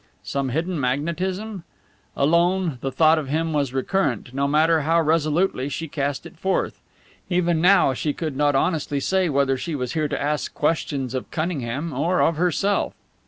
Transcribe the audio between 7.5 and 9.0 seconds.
now she could not honestly